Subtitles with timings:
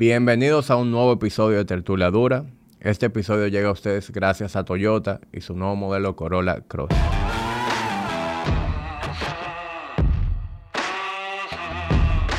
[0.00, 2.46] Bienvenidos a un nuevo episodio de Tertulia Dura.
[2.80, 6.88] Este episodio llega a ustedes gracias a Toyota y su nuevo modelo Corolla Cross.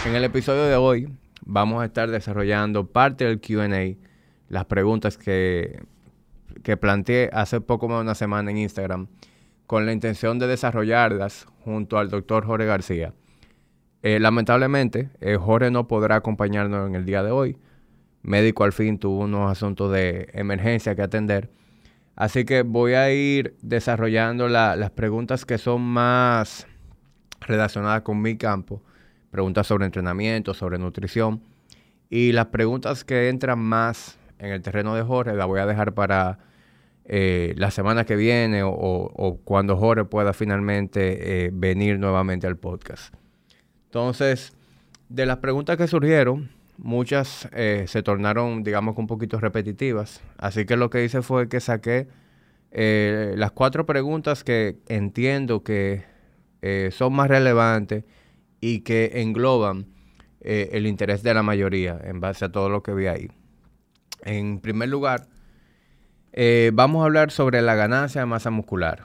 [0.08, 1.08] En el episodio de hoy
[1.46, 3.96] vamos a estar desarrollando parte del QA,
[4.50, 5.84] las preguntas que,
[6.64, 9.06] que planteé hace poco más de una semana en Instagram,
[9.68, 13.14] con la intención de desarrollarlas junto al doctor Jorge García.
[14.04, 17.58] Eh, lamentablemente, eh, Jorge no podrá acompañarnos en el día de hoy.
[18.24, 21.50] Médico al fin tuvo unos asuntos de emergencia que atender.
[22.16, 26.68] Así que voy a ir desarrollando las preguntas que son más
[27.42, 28.82] relacionadas con mi campo.
[29.32, 31.42] Preguntas sobre entrenamiento, sobre nutrición.
[32.10, 35.94] Y las preguntas que entran más en el terreno de Jorge las voy a dejar
[35.94, 36.40] para
[37.06, 43.16] eh, la semana que viene o, cuando Jorge pueda finalmente venir nuevamente al podcast.
[43.92, 44.54] Entonces,
[45.10, 50.22] de las preguntas que surgieron, muchas eh, se tornaron, digamos, un poquito repetitivas.
[50.38, 52.08] Así que lo que hice fue que saqué
[52.72, 56.06] eh, las cuatro preguntas que entiendo que
[56.62, 58.06] eh, son más relevantes
[58.62, 59.88] y que engloban
[60.40, 63.30] el interés de la mayoría en base a todo lo que vi ahí.
[64.24, 65.28] En primer lugar,
[66.74, 69.04] vamos a hablar sobre la ganancia de masa muscular.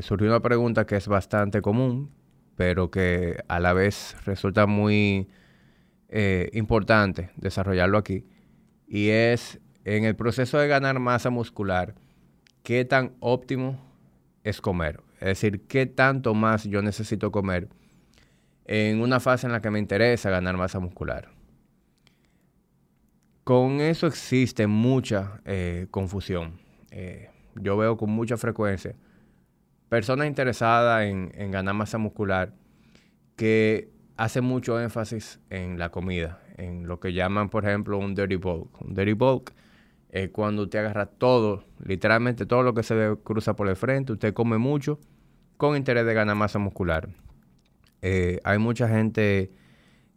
[0.00, 2.10] surgió una pregunta que es bastante común
[2.60, 5.30] pero que a la vez resulta muy
[6.10, 8.26] eh, importante desarrollarlo aquí.
[8.86, 11.94] Y es en el proceso de ganar masa muscular,
[12.62, 13.80] qué tan óptimo
[14.44, 15.00] es comer.
[15.20, 17.70] Es decir, qué tanto más yo necesito comer
[18.66, 21.30] en una fase en la que me interesa ganar masa muscular.
[23.42, 26.60] Con eso existe mucha eh, confusión.
[26.90, 28.94] Eh, yo veo con mucha frecuencia
[29.90, 32.54] personas interesadas en, ganar masa muscular
[33.36, 38.36] que hacen mucho énfasis en la comida, en lo que llaman, por ejemplo, un dirty
[38.36, 38.80] bulk.
[38.80, 39.52] Un dirty bulk
[40.10, 44.32] es cuando usted agarra todo, literalmente todo lo que se cruza por el frente, usted
[44.32, 45.00] come mucho
[45.56, 47.08] con interés de ganar masa muscular.
[48.00, 49.50] Eh, hay mucha gente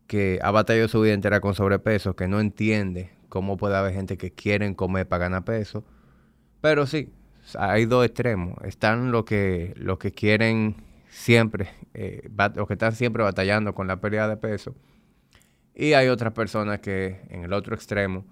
[0.05, 4.17] que ha batallado su vida entera con sobrepeso, que no entiende cómo puede haber gente
[4.17, 5.83] que quieren comer para ganar peso.
[6.61, 7.09] Pero sí,
[7.57, 8.57] hay dos extremos.
[8.63, 10.75] Están los que, los que quieren
[11.09, 14.75] siempre, eh, los que están siempre batallando con la pérdida de peso.
[15.75, 18.25] Y hay otras personas que en el otro extremo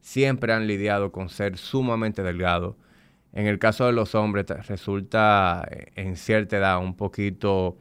[0.00, 2.76] siempre han lidiado con ser sumamente delgados.
[3.32, 7.76] En el caso de los hombres resulta eh, en cierta edad un poquito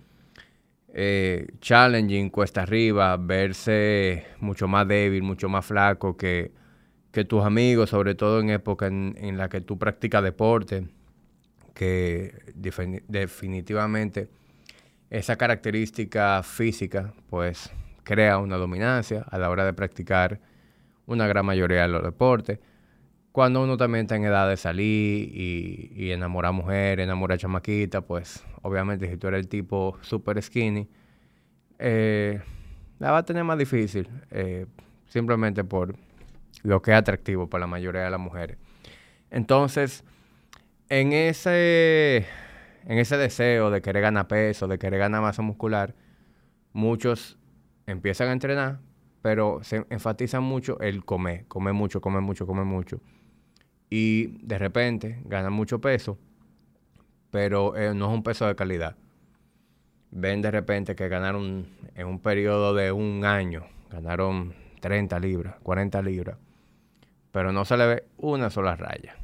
[0.94, 6.52] eh, challenging, cuesta arriba, verse mucho más débil, mucho más flaco que
[7.16, 10.86] que tus amigos, sobre todo en época en, la que tú practicas deporte,
[11.74, 12.54] que
[13.08, 14.28] definitivamente
[15.10, 17.72] esa característica física pues
[18.04, 20.42] crea una dominancia a la hora de practicar
[21.06, 22.60] una gran mayoría de los deportes.
[23.32, 28.44] Cuando uno también está en edad de salir y, y enamorar mujeres, enamorar chamaquita, pues
[28.62, 30.90] obviamente si tú eres el tipo super skinny,
[31.80, 32.42] eh,
[33.00, 34.66] la va a tener más difícil, eh,
[35.08, 35.96] simplemente por
[36.66, 38.58] lo que es atractivo para la mayoría de las mujeres.
[39.30, 40.04] Entonces,
[40.90, 42.26] en ese,
[42.86, 45.96] en ese deseo de querer ganar peso, de querer ganar masa muscular,
[46.74, 47.38] muchos
[47.86, 48.80] empiezan a entrenar,
[49.22, 53.00] pero se enfatizan mucho el comer, comer mucho, comer mucho, comer mucho.
[53.90, 56.18] Y de repente ganan mucho peso,
[57.30, 58.96] pero eh, no es un peso de calidad.
[60.10, 66.02] Ven de repente que ganaron en un periodo de un año, ganaron 30 libras, 40
[66.02, 66.38] libras
[67.36, 69.18] pero no se le ve una sola raya.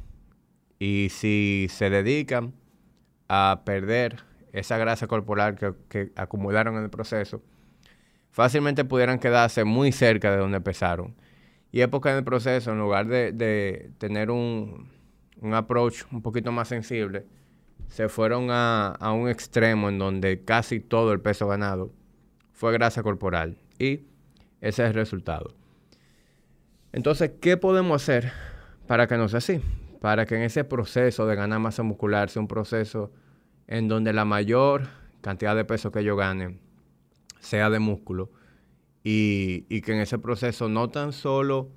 [0.78, 2.52] Y si se dedican
[3.26, 4.18] a perder
[4.52, 5.56] esa grasa corporal
[5.88, 7.42] que, acumularon en el proceso,
[8.30, 11.14] fácilmente pudieran quedarse muy cerca de donde empezaron.
[11.70, 14.90] Y es porque en el proceso, en lugar de, tener un,
[15.50, 17.24] approach un poquito más sensible,
[17.88, 21.94] se fueron a, a, un extremo en donde casi todo el peso ganado
[22.52, 23.56] fue grasa corporal.
[23.78, 24.02] Y
[24.60, 25.61] ese es el resultado.
[26.92, 28.32] Entonces, ¿qué podemos hacer
[28.86, 29.60] para que no sea así?
[30.00, 33.10] Para que en ese proceso de ganar masa muscular sea un proceso
[33.66, 34.88] en donde la mayor
[35.22, 36.58] cantidad de peso que yo gane
[37.40, 38.30] sea de músculo
[39.02, 41.70] y, que en ese proceso no tan solo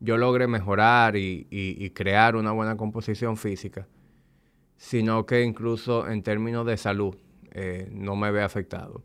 [0.00, 3.88] yo logre mejorar y, crear una buena composición física,
[4.76, 7.16] sino que incluso en términos de salud
[7.52, 9.02] eh, no me vea afectado.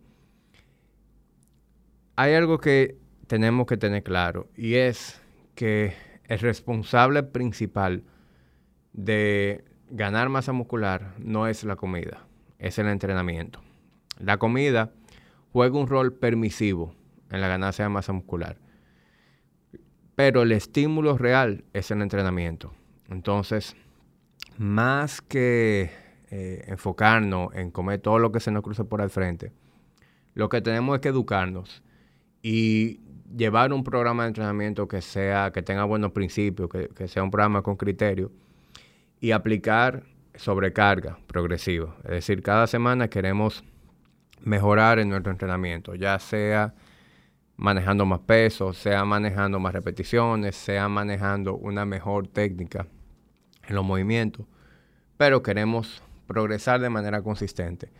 [2.15, 2.97] Hay algo que
[3.27, 5.21] tenemos que tener claro y es
[5.59, 8.05] que el responsable principal
[8.93, 12.25] de ganar masa muscular no es la comida,
[12.59, 13.59] es el entrenamiento.
[14.19, 14.93] La comida
[15.51, 16.95] juega un rol permisivo
[17.29, 18.55] en la ganancia de masa muscular.
[20.15, 22.73] pero el estímulo real es el entrenamiento.
[23.09, 23.75] Entonces,
[24.57, 25.91] más que
[26.29, 29.51] eh, enfocarnos en comer todo lo que se nos cruce por el frente,
[30.35, 31.83] lo que tenemos es que educarnos
[32.41, 33.01] y
[33.35, 37.61] llevar un programa de entrenamiento que sea, que tenga buenos principios, que, sea un programa
[37.61, 38.31] con criterio
[39.19, 40.03] y aplicar
[40.35, 41.95] sobrecarga progresiva.
[42.03, 43.63] Es decir, cada semana queremos
[44.41, 46.73] mejorar en nuestro entrenamiento, ya sea
[47.57, 52.87] manejando más peso, sea manejando más repeticiones, sea manejando una mejor técnica
[53.67, 54.45] en los movimientos,
[55.17, 57.91] pero queremos progresar de manera consistente.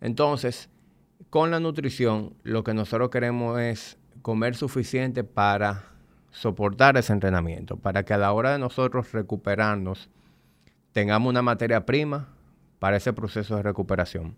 [0.00, 0.68] Entonces,
[1.28, 5.84] con la nutrición, lo que nosotros queremos es comer suficiente para
[6.30, 10.10] soportar ese entrenamiento, para que a la hora de nosotros recuperarnos,
[10.92, 12.28] tengamos una materia prima
[12.78, 14.36] para ese proceso de recuperación.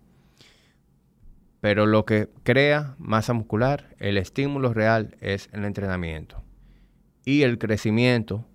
[1.61, 6.43] Pero lo que crea masa muscular, el estímulo real es el entrenamiento.
[7.25, 8.45] Y el crecimiento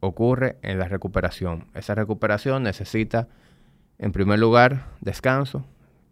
[0.00, 1.68] ocurre en la recuperación.
[1.74, 3.28] Esa recuperación necesita,
[3.98, 5.64] en primer lugar, descanso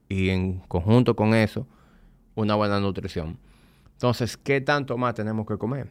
[0.09, 1.67] y en conjunto con eso,
[2.37, 3.39] una buena nutrición.
[3.99, 5.89] Entonces, ¿qué tanto más tenemos que comer?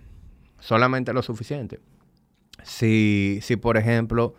[0.62, 1.82] Solamente lo suficiente.
[2.64, 4.34] Si, si por ejemplo,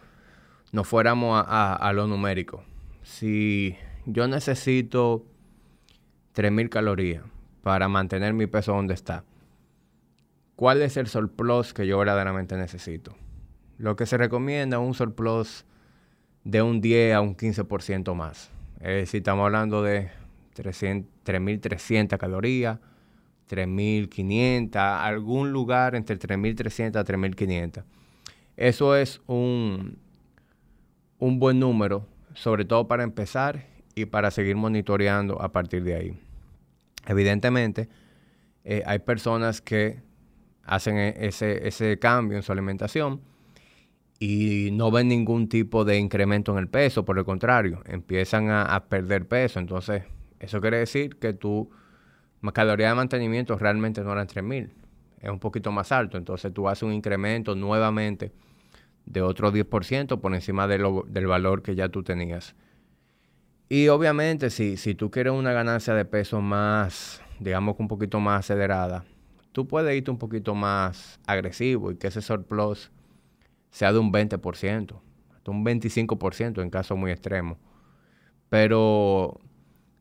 [0.72, 2.64] nos fuéramos a, lo numérico,
[3.02, 3.76] si
[4.06, 5.26] yo necesito
[6.34, 7.24] 3.000 calorías
[7.62, 9.24] para mantener mi peso donde está,
[10.56, 13.16] ¿cuál es el surplus que yo verdaderamente necesito?
[13.76, 15.66] Lo que se recomienda es un surplus
[16.42, 18.50] de un 10 a un 15% más.
[18.80, 20.10] Es decir, estamos hablando de
[20.56, 22.78] 3.300 calorías
[23.48, 27.84] 3.500, algún lugar entre 3.300 a 3.500.
[28.56, 29.98] Eso es un,
[31.18, 36.20] un buen número, sobre todo para empezar y para seguir monitoreando a partir de ahí.
[37.06, 37.88] Evidentemente,
[38.64, 40.02] eh, hay personas que
[40.64, 43.20] hacen e, ese, ese cambio en su alimentación
[44.18, 48.62] y no ven ningún tipo de incremento en el peso, por el contrario, empiezan a,
[48.62, 49.60] a perder peso.
[49.60, 50.02] Entonces,
[50.40, 51.70] eso quiere decir que tú
[52.52, 54.70] caloría de mantenimiento realmente no eran 3.000,
[55.20, 56.16] es un poquito más alto.
[56.18, 58.32] Entonces tú haces un incremento nuevamente
[59.06, 62.54] de otro 10% por encima del valor que ya tú tenías.
[63.68, 68.20] Y obviamente si, si tú quieres una ganancia de peso más, digamos que un poquito
[68.20, 69.04] más acelerada,
[69.52, 72.90] tú puedes irte un poquito más agresivo y que ese surplus
[73.70, 75.00] sea de un 20%,
[75.34, 77.58] hasta un 25% en caso muy extremo.
[78.48, 79.40] Pero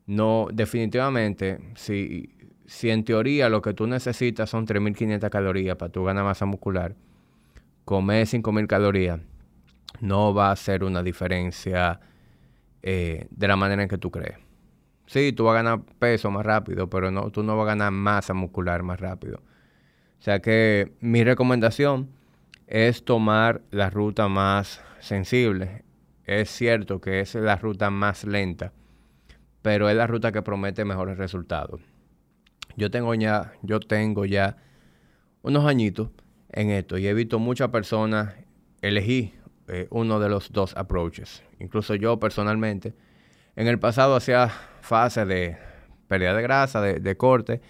[0.08, 2.34] no, definitivamente, si,
[2.64, 6.96] si en teoría lo que tú necesitas son 3.500 calorías para tu ganar masa muscular,
[7.84, 9.20] comer 5.000 calorías
[10.00, 12.00] no va a ser una diferencia
[12.82, 14.38] eh, de la manera en que tú crees.
[15.04, 17.92] Sí, tú vas a ganar peso más rápido, pero no, tú no vas a ganar
[17.92, 19.42] masa muscular más rápido.
[20.18, 22.08] O sea que mi recomendación
[22.66, 25.84] es tomar la ruta más sensible.
[26.24, 28.72] Es cierto que es la ruta más lenta
[29.62, 31.80] pero es la ruta que promete mejores resultados.
[32.76, 34.56] Yo tengo ya, yo tengo ya
[35.42, 36.10] unos añitos
[36.50, 38.34] en esto y he visto muchas personas
[38.82, 39.32] elegir
[39.66, 41.42] eh, uno de los dos approaches.
[41.58, 42.94] Incluso yo personalmente,
[43.56, 44.48] en el pasado hacía
[44.80, 45.58] fase de
[46.06, 47.60] pérdida de grasa, de, corte,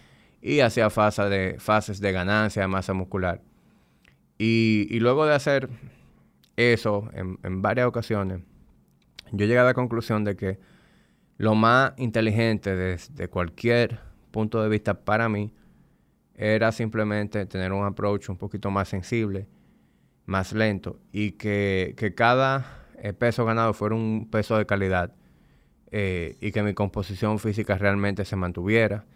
[0.40, 3.40] y hacía fase de, fases de ganancia de masa muscular.
[4.38, 5.68] Y, luego de hacer
[6.56, 8.42] eso en, en varias ocasiones,
[9.32, 10.58] yo llegué a la conclusión de que
[11.38, 14.00] lo más inteligente desde cualquier
[14.32, 15.52] punto de vista para mí
[16.34, 19.48] era simplemente tener un approach un poquito más sensible,
[20.26, 25.14] más lento y que, cada eh, peso ganado fuera un peso de calidad
[25.92, 29.06] eh, y que mi composición física realmente se mantuviera,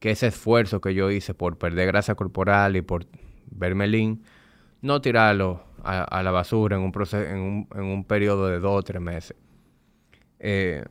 [0.00, 3.06] que ese esfuerzo que yo hice por perder grasa corporal y por
[3.50, 4.20] verme lean,
[4.80, 8.80] no tirarlo a, la basura en un, proceso, en un, en un periodo de dos
[8.80, 9.36] o tres meses.
[10.40, 10.84] Eh,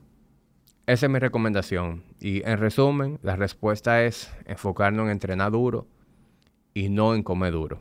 [0.92, 2.02] esa es mi recomendación.
[2.20, 5.86] Y en resumen, la respuesta es enfocarnos en entrenar duro
[6.74, 7.80] y no en comer duro.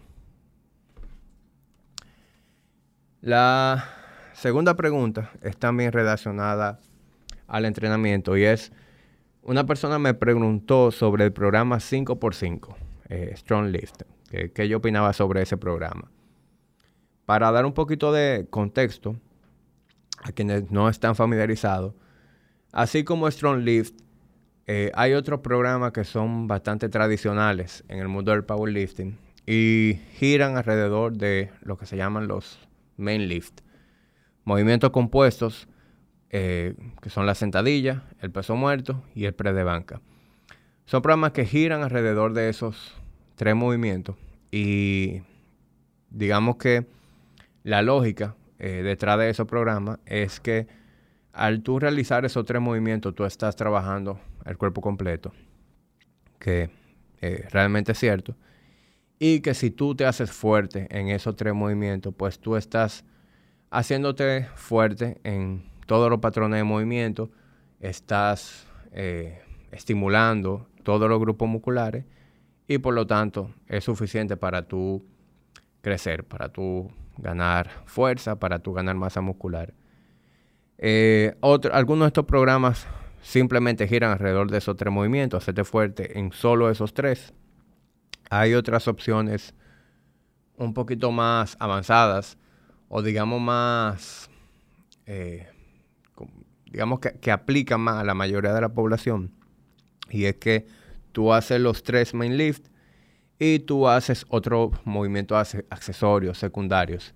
[3.22, 3.86] La
[4.34, 6.80] segunda pregunta es también relacionada
[7.48, 8.72] al entrenamiento y es,
[9.44, 12.76] una persona me preguntó sobre el programa 5x5,
[13.10, 14.04] eh, Strong Lift,
[14.54, 16.10] que yo opinaba sobre ese programa.
[17.26, 19.18] Para dar un poquito de contexto
[20.24, 21.94] a quienes no están familiarizados,
[22.72, 24.02] Así como Strong Lift,
[24.68, 30.56] eh, hay otros programas que son bastante tradicionales en el mundo del powerlifting y giran
[30.56, 32.60] alrededor de lo que se llaman los
[32.96, 33.62] main lift.
[34.46, 35.68] Movimientos compuestos
[36.30, 40.00] eh, que son la sentadilla, el peso muerto y el pre de banca.
[40.86, 42.94] Son programas que giran alrededor de esos
[43.36, 44.16] tres movimientos
[44.52, 45.24] y
[46.10, 46.86] digamos que
[47.64, 50.68] la lógica eh, detrás de esos programas es que
[51.34, 55.32] al tú realizar esos tres movimientos, tú estás trabajando el cuerpo completo,
[56.40, 56.70] que
[57.22, 58.36] eh, realmente es cierto,
[59.20, 63.06] y que si tú te haces fuerte en esos tres movimientos, pues tú estás
[63.70, 67.32] haciéndote fuerte en todos los patrones de movimiento,
[67.80, 72.06] estás eh, estimulando todos los grupos musculares
[72.68, 75.06] y por lo tanto es suficiente para tú
[75.82, 79.74] crecer, para tú ganar fuerza, para tú ganar masa muscular.
[80.84, 81.36] Eh,
[81.72, 82.88] algunos de estos programas
[83.22, 87.34] simplemente giran alrededor de esos tres movimientos, hacerte fuerte en solo esos tres.
[88.32, 89.54] Hay otras opciones
[90.58, 92.38] un poquito más avanzadas
[92.90, 94.30] o digamos más,
[95.06, 95.48] eh,
[96.66, 99.32] digamos que, que aplican más a la mayoría de la población.
[100.10, 100.66] Y es que
[101.12, 102.70] tú haces los tres main lift
[103.38, 107.14] y tú haces otro movimiento accesorios, secundarios,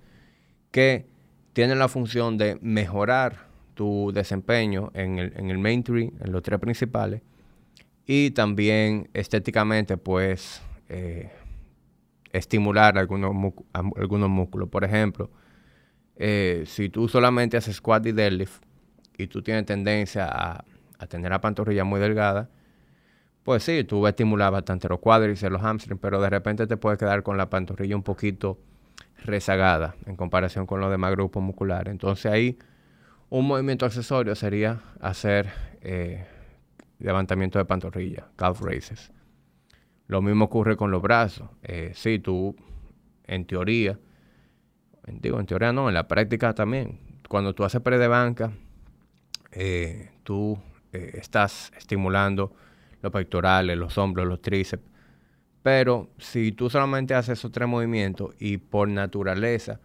[0.69, 1.07] que
[1.53, 3.44] tienen la función de mejorar
[3.75, 7.21] tu desempeño en el, en el main tree, en los tres principales,
[8.07, 11.31] y también estéticamente, pues, eh,
[12.31, 14.69] estimular algunos, algunos músculos.
[14.69, 15.29] Por ejemplo,
[16.15, 18.61] eh, si tú solamente haces squat y deadlift
[19.17, 20.65] y tú tienes tendencia a,
[20.97, 22.49] a tener la pantorrilla muy delgada,
[23.43, 26.77] pues sí, tú vas a estimular bastante los cuádriceps, los hamstrings, pero de repente te
[26.77, 28.57] puedes quedar con la pantorrilla un poquito
[29.23, 31.91] rezagada en comparación con los demás grupos musculares.
[31.91, 32.57] Entonces ahí
[33.29, 35.51] un movimiento accesorio sería hacer
[35.81, 36.25] eh,
[36.99, 39.11] levantamiento de pantorrilla, calf raises.
[40.07, 41.49] Lo mismo ocurre con los brazos.
[41.63, 42.55] Eh, sí, tú,
[43.25, 43.97] en teoría,
[45.07, 46.99] digo, en teoría no, en la práctica también.
[47.27, 48.51] Cuando tú haces pre de banca,
[49.51, 50.59] eh, tú
[50.91, 52.55] estás estimulando
[53.01, 54.83] los pectorales, los hombros, los tríceps.
[55.61, 59.79] Pero si tú solamente haces esos tres movimientos y por naturaleza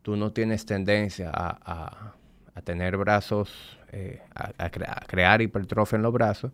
[0.00, 2.14] tú no tienes tendencia a
[2.62, 6.52] tener brazos, eh, a, crear hipertrofia en los brazos,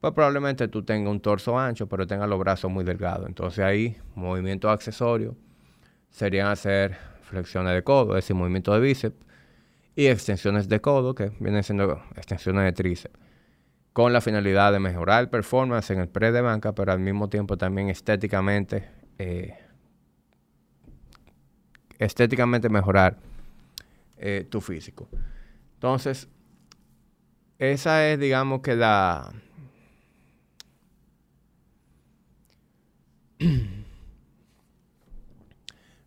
[0.00, 3.26] pues probablemente tú tengas un torso ancho, pero tengas los brazos muy delgados.
[3.26, 5.34] Entonces ahí, movimientos accesorios
[6.10, 9.16] serían hacer flexiones de codo, es decir, movimiento de bíceps,
[9.94, 13.18] y extensiones de codo, que vienen siendo extensiones de tríceps,
[13.92, 17.28] con la finalidad de mejorar el performance en el pre de banca, pero al mismo
[17.28, 19.54] tiempo también estéticamente, eh,
[21.98, 23.16] estéticamente mejorar
[24.18, 25.08] eh, tu físico.
[25.74, 26.28] Entonces,
[27.58, 29.32] esa es, digamos que la...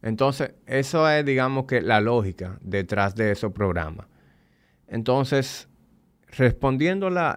[0.01, 4.08] Entonces, eso es, digamos que la lógica detrás de esos programas.
[4.88, 5.68] Entonces,
[6.38, 7.36] respondiendo la,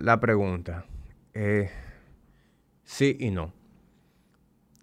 [0.00, 0.84] la, pregunta,
[1.34, 1.70] eh,
[2.84, 3.52] sí y no.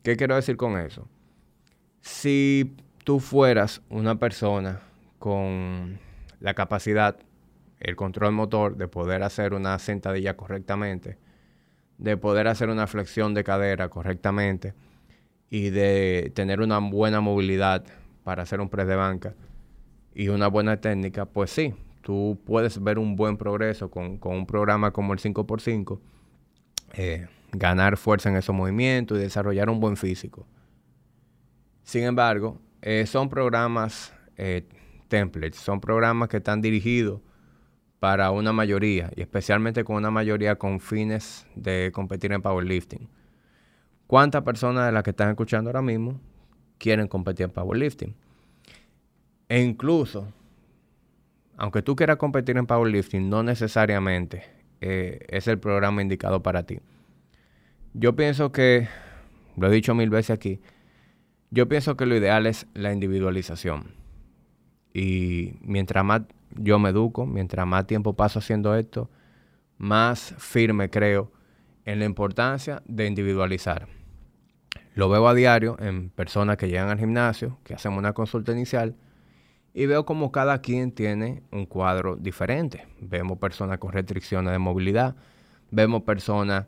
[0.04, 1.08] ¿Qué quiero decir con eso?
[2.02, 4.82] Si tú fueras una persona
[5.20, 6.00] con
[6.40, 7.18] la capacidad,
[7.80, 11.18] el control motor de poder hacer una sentadilla correctamente,
[11.98, 14.74] de poder hacer una flexión de cadera correctamente
[15.50, 17.86] y de tener una buena movilidad
[18.24, 19.36] para hacer un press de banca
[20.14, 24.92] y una buena técnica, pues sí, tú puedes ver un buen progreso con, un programa
[24.92, 26.00] como el 5x5,
[26.94, 30.46] eh, ganar fuerza en esos movimientos y desarrollar un buen físico.
[31.84, 34.68] Sin embargo, eh, son programas eh,
[35.08, 35.60] templates.
[35.60, 37.22] Son programas que están dirigidos
[38.00, 43.10] para una mayoría y especialmente con una mayoría con fines de competir en powerlifting.
[44.06, 46.20] ¿Cuántas personas de las que están escuchando ahora mismo
[46.78, 48.16] quieren competir en powerlifting?
[49.50, 50.32] E incluso,
[51.58, 54.44] aunque tú quieras competir en powerlifting, no necesariamente
[54.82, 56.80] eh, es el programa indicado para ti.
[57.94, 58.88] Yo pienso que,
[59.56, 60.62] lo he dicho mil veces aquí,
[61.50, 63.97] yo pienso que lo ideal es la individualización.
[64.98, 66.24] Y mientras más
[66.56, 69.12] yo me educo, mientras más tiempo paso haciendo esto,
[69.78, 71.32] más firme creo
[71.86, 73.88] en la importancia de individualizar.
[74.96, 78.96] Lo veo a diario en personas que llegan al gimnasio, que hacen una consulta inicial,
[79.72, 82.88] y veo como cada quien tiene un cuadro diferente.
[83.00, 85.16] Vemos personas con restricciones de movilidad,
[85.70, 86.66] vemos personas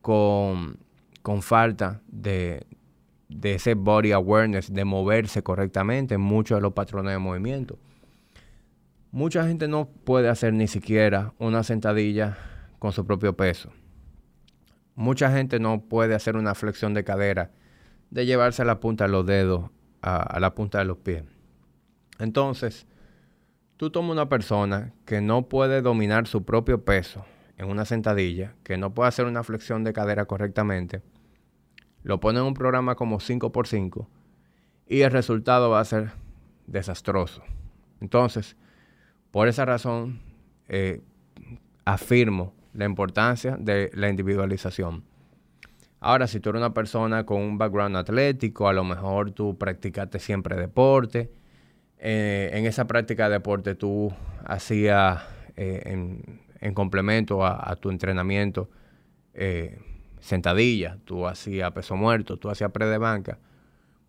[0.00, 0.78] con,
[1.22, 2.66] con falta de,
[3.28, 7.78] de ese body awareness, de moverse correctamente en muchos de los patrones de movimiento.
[9.10, 12.36] Mucha gente no puede hacer ni siquiera una sentadilla
[12.78, 13.70] con su propio peso.
[14.94, 17.52] Mucha gente no puede hacer una flexión de cadera
[18.10, 19.70] de llevarse la punta de los dedos
[20.02, 21.24] a, a la punta de los pies.
[22.18, 22.86] Entonces,
[23.76, 27.24] tú tomas una persona que no puede dominar su propio peso
[27.56, 31.02] en una sentadilla, que no puede hacer una flexión de cadera correctamente,
[32.02, 34.06] lo pone en un programa como 5x5
[34.86, 36.12] y el resultado va a ser
[36.66, 37.42] desastroso.
[38.00, 38.56] Entonces,
[39.30, 40.20] por esa razón,
[40.68, 41.02] eh,
[41.84, 45.04] afirmo la importancia de la individualización.
[46.00, 50.20] Ahora, si tú eres una persona con un background atlético, a lo mejor tú practicaste
[50.20, 51.30] siempre deporte.
[51.98, 54.12] Eh, en esa práctica de deporte tú
[54.44, 55.22] hacías
[55.56, 55.82] eh,
[56.60, 58.70] en, complemento a, tu entrenamiento
[59.34, 59.78] eh,
[60.20, 63.38] sentadilla, tú hacías peso muerto, tú hacías pre de banca.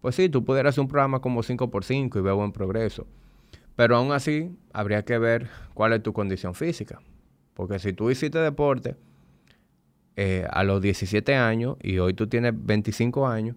[0.01, 3.05] Pues sí, tú pudieras hacer un programa como 5x5 y ver buen progreso.
[3.75, 6.99] Pero aún así, habría que ver cuál es tu condición física.
[7.53, 8.95] Porque si tú hiciste deporte
[10.15, 13.55] eh, a los 17 años y hoy tú tienes 25 años,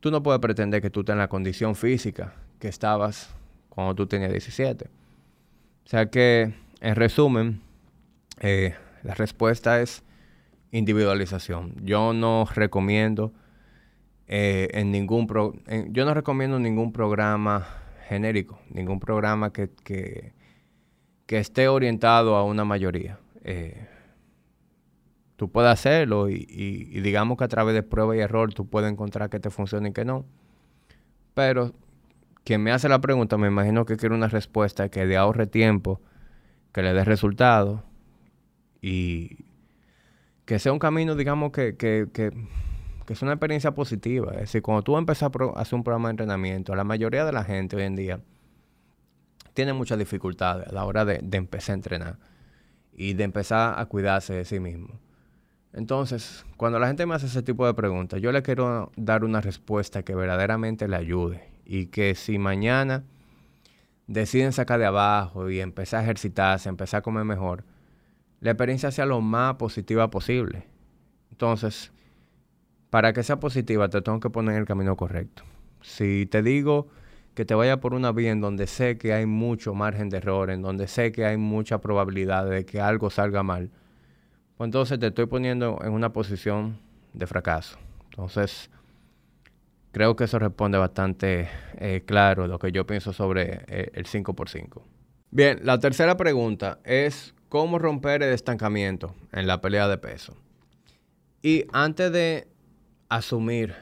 [0.00, 3.30] tú no puedes pretender que tú tengas la condición física que estabas
[3.68, 4.86] cuando tú tenías 17.
[4.86, 7.60] O sea que, en resumen,
[8.40, 10.02] eh, la respuesta es
[10.70, 11.74] individualización.
[11.82, 13.32] Yo no recomiendo
[14.26, 15.26] eh, en ningún
[15.90, 17.66] yo no recomiendo ningún programa
[18.08, 20.32] genérico, ningún programa que, que,
[21.28, 23.18] esté orientado a una mayoría.
[23.42, 23.86] Eh,
[25.36, 26.44] tú puedes hacerlo y,
[27.00, 29.92] digamos que a través de prueba y error tú puedes encontrar que te funcione y
[29.92, 30.26] que no.
[31.34, 31.72] Pero
[32.44, 36.00] quien me hace la pregunta me imagino que quiere una respuesta que le ahorre tiempo,
[36.72, 37.80] que le dé resultados
[38.82, 39.47] y
[40.48, 42.32] que sea un camino, digamos, que, que, que,
[43.12, 44.32] es una experiencia positiva.
[44.32, 47.44] Es decir, cuando tú empiezas a, hacer un programa de entrenamiento, la mayoría de la
[47.44, 48.20] gente hoy en día
[49.52, 52.18] tiene muchas dificultades a la hora de, de empezar a entrenar
[52.94, 54.98] y de empezar a cuidarse de sí mismo.
[55.74, 59.42] Entonces, cuando la gente me hace ese tipo de preguntas, yo le quiero dar una
[59.42, 63.04] respuesta que verdaderamente le ayude y que si mañana
[64.06, 67.64] deciden sacar de abajo y empezar a ejercitarse, empezar a comer mejor,
[68.40, 70.64] la experiencia sea lo más positiva posible.
[71.30, 71.92] Entonces,
[72.90, 75.42] para que sea positiva, te tengo que poner en el camino correcto.
[75.82, 76.88] Si te digo
[77.34, 80.50] que te vaya por una vía en donde sé que hay mucho margen de error,
[80.50, 83.70] en donde sé que hay mucha probabilidad de que algo salga mal,
[84.56, 86.80] pues entonces te estoy poniendo en una posición
[87.12, 87.78] de fracaso.
[88.10, 88.70] Entonces,
[89.92, 94.82] creo que eso responde bastante eh, claro lo que yo pienso sobre eh, el 5x5.
[95.30, 100.36] Bien, la tercera pregunta es cómo romper el estancamiento en la pelea de peso.
[101.42, 102.48] Y antes de
[103.08, 103.74] asumir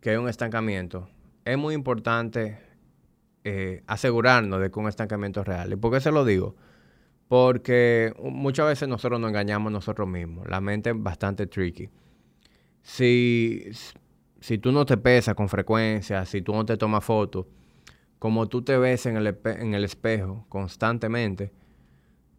[0.00, 1.08] que hay un estancamiento,
[1.44, 2.58] es muy importante
[3.44, 5.72] eh, asegurarnos de que un estancamiento es real.
[5.72, 6.56] ¿Y por qué se lo digo?
[7.28, 10.48] Porque muchas veces nosotros nos engañamos nosotros mismos.
[10.48, 11.88] La mente es bastante tricky.
[12.82, 13.68] Si,
[14.40, 17.46] si tú no te pesas con frecuencia, si tú no te tomas fotos,
[18.18, 21.52] como tú te ves en el, en el espejo constantemente,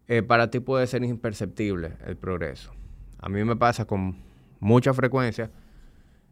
[0.08, 2.72] eh, para ti puede ser imperceptible el progreso.
[3.20, 4.18] A mí me pasa con
[4.60, 5.52] mucha frecuencia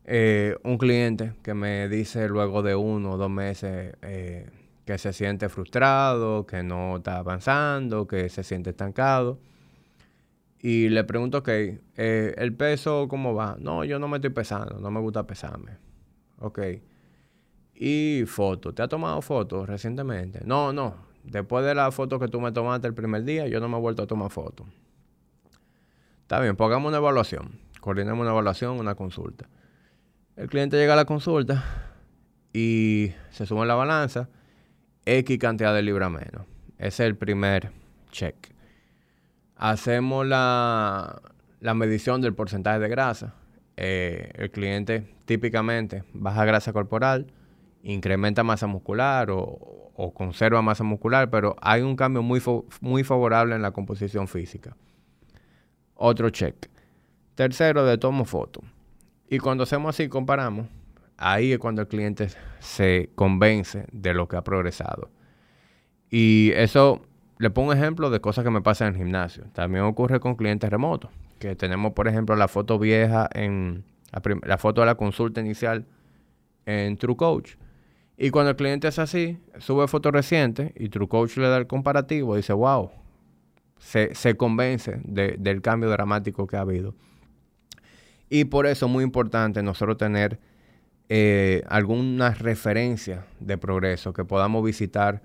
[0.06, 4.50] eh, un cliente que me dice luego de uno o dos meses, eh,
[4.86, 9.40] que se siente frustrado, que no está avanzando, que se siente estancado.
[10.60, 11.50] Y le pregunto, ok,
[11.96, 13.58] ¿el peso cómo va?
[13.60, 15.74] No, yo no me estoy pesando, no me gusta pesarme.
[16.40, 16.60] Ok.
[17.76, 20.42] Y foto, ¿te ha tomado fotos recientemente?
[20.46, 20.96] No, no.
[21.26, 23.82] Después de la foto que tú me tomaste el primer día, yo no me he
[23.82, 24.68] vuelto a tomar fotos.
[26.22, 27.60] Está bien, pongamos una evaluación.
[27.82, 29.48] Coordinemos una evaluación, una consulta.
[30.36, 31.64] El cliente llega a la consulta
[32.54, 34.30] y se sube en la balanza
[35.06, 36.46] X cantidad de libras menos.
[36.78, 37.72] Ese es el primer
[38.12, 38.36] check.
[39.56, 41.22] Hacemos la,
[41.62, 43.34] medición del porcentaje de grasa.
[43.78, 47.28] Eh, el cliente típicamente baja grasa corporal,
[47.86, 49.82] incrementa masa muscular o,
[50.14, 52.42] conserva masa muscular, pero hay un cambio muy,
[52.82, 54.76] muy favorable en la composición física.
[55.94, 56.70] Otro check.
[57.36, 58.62] Tercero, de tomo foto.
[59.30, 60.68] Y cuando hacemos así, comparamos,
[61.18, 62.28] ahí es cuando el cliente
[62.60, 65.10] se convence de lo que ha progresado.
[66.10, 67.02] Y eso,
[67.38, 69.46] le pongo ejemplo de cosas que me pasan en el gimnasio.
[69.54, 73.86] También ocurre con clientes remotos, que tenemos, por ejemplo, la foto vieja en
[74.44, 75.86] la, foto de la consulta inicial
[76.66, 77.56] en TrueCoach.
[78.18, 82.36] Y cuando el cliente es así, sube foto reciente y TrueCoach le da el comparativo
[82.36, 82.90] y dice, wow,
[83.78, 86.96] se, convence del cambio dramático que ha habido.
[88.30, 90.40] Y por eso es muy importante nosotros tener
[91.10, 95.22] eh, alguna referencia de progreso que podamos visitar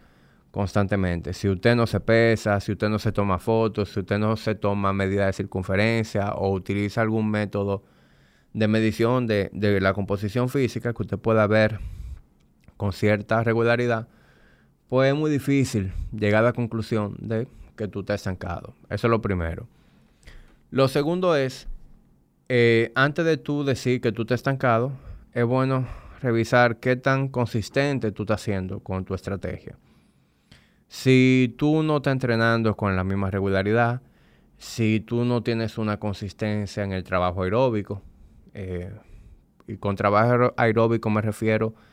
[0.51, 1.33] constantemente.
[1.33, 4.57] Si usted no se pesa, si usted no se toma fotos, si usted no se
[4.57, 7.85] toma medidas de circunferencia o utiliza algún método
[8.53, 11.79] de medición de, de la composición física que usted pueda ver
[12.81, 14.09] con cierta regularidad,
[14.89, 18.73] pues es muy difícil llegar a la conclusión de que tú estás estancado.
[18.89, 19.69] Eso es lo primero.
[20.71, 21.69] Lo segundo es,
[22.49, 24.93] eh, antes de tú decir que tú estás estancado,
[25.35, 25.87] es bueno
[26.23, 29.77] revisar qué tan consistente tú estás haciendo con tu estrategia.
[30.89, 34.01] Si tú no estás entrenando con la misma regularidad,
[34.57, 38.01] si tú no tienes una consistencia en el trabajo aeróbico,
[38.55, 38.91] eh,
[39.67, 41.90] y con trabajo aeróbico me refiero a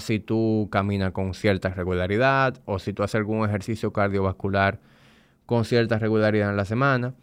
[0.00, 4.80] si tú caminas con cierta regularidad o si tú haces algún ejercicio cardiovascular
[5.46, 7.14] con cierta regularidad en la semana.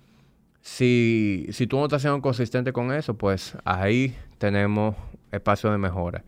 [0.62, 4.96] Si, si tú no estás siendo consistente con eso, pues ahí tenemos
[5.32, 6.24] espacio de mejora.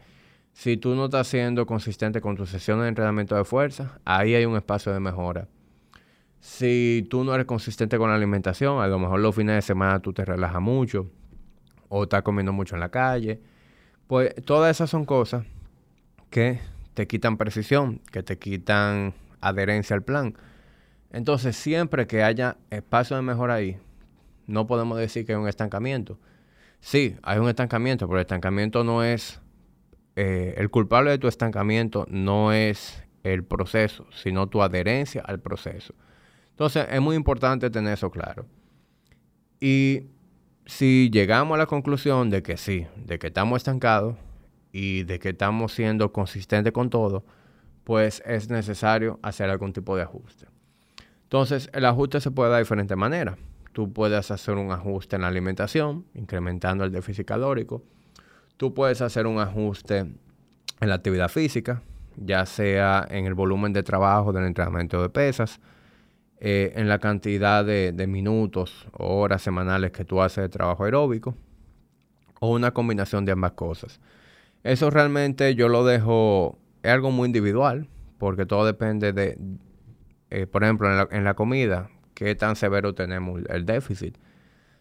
[0.53, 4.45] Si tú no estás siendo consistente con tu sesión de entrenamiento de fuerza, ahí hay
[4.45, 5.47] un espacio de mejora.
[6.39, 9.99] Si tú no eres consistente con la alimentación, a lo mejor los fines de semana
[9.99, 11.09] tú te relajas mucho
[11.87, 13.41] o estás comiendo mucho en la calle,
[14.07, 15.45] pues todas esas son cosas
[16.31, 16.59] que
[16.95, 20.35] te quitan precisión, que te quitan adherencia al plan.
[21.11, 23.77] Entonces, siempre que haya espacio de mejora ahí,
[24.47, 26.17] no podemos decir que hay un estancamiento.
[26.79, 29.39] Sí, hay un estancamiento, pero el estancamiento no es...
[30.15, 35.93] Eh, el culpable de tu estancamiento no es el proceso, sino tu adherencia al proceso.
[36.51, 38.45] Entonces, es muy importante tener eso claro.
[39.59, 40.07] Y
[40.65, 44.15] si llegamos a la conclusión de que sí, de que estamos estancados
[44.71, 47.25] y de que estamos siendo consistentes con todo,
[47.83, 50.47] pues es necesario hacer algún tipo de ajuste.
[51.23, 53.37] Entonces, el ajuste se puede dar de diferentes maneras.
[53.73, 57.83] Tú puedes hacer un ajuste en la alimentación, incrementando el déficit calórico.
[58.57, 61.81] Tú puedes hacer un ajuste en la actividad física,
[62.17, 65.61] ya sea en el volumen de trabajo del entrenamiento de pesas,
[66.39, 70.83] eh, en la cantidad de, de, minutos o horas semanales que tú haces de trabajo
[70.83, 71.35] aeróbico,
[72.39, 73.99] o una combinación de ambas cosas.
[74.63, 79.37] Eso realmente yo lo dejo, es algo muy individual, porque todo depende de,
[80.29, 84.17] eh, por ejemplo, en la, comida, qué tan severo tenemos el déficit.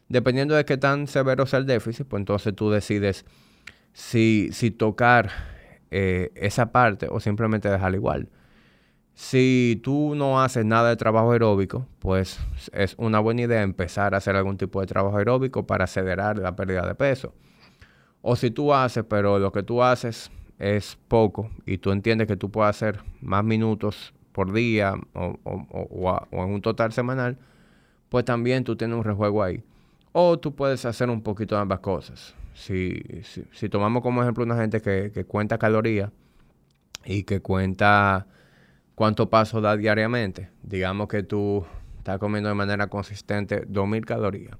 [0.09, 3.25] Dependiendo de qué tan severo sea el déficit, pues entonces tú decides
[3.93, 5.31] si, si tocar
[5.91, 8.29] eh, esa parte o simplemente dejarla igual.
[9.15, 12.41] Si tú no haces nada de trabajo aeróbico, pues
[12.73, 16.57] es una buena idea empezar a hacer algún tipo de trabajo aeróbico para acelerar la
[16.57, 17.35] pérdida de peso.
[18.23, 22.37] O si tú haces, pero lo que tú haces es poco y tú entiendes que
[22.37, 27.39] tú puedes hacer más minutos por día o, en un total semanal,
[28.11, 29.63] pues también tú tienes un rejuego ahí.
[30.13, 32.35] O tú puedes hacer un poquito de ambas cosas.
[32.55, 33.03] Si,
[33.53, 36.11] si, tomamos como ejemplo una gente que, que cuenta calorías
[37.05, 38.27] y que cuenta
[38.95, 41.65] cuánto paso da diariamente, digamos que tú
[41.97, 44.59] estás comiendo de manera consistente 2.000 calorías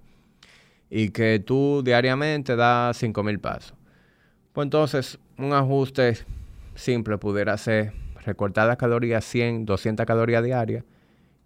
[0.91, 3.75] y que tú diariamente das 5.000 pasos.
[4.53, 6.19] Pues entonces un ajuste
[6.75, 7.93] simple pudiera ser
[8.25, 10.85] recortar las calorías 100, 200 calorías diarias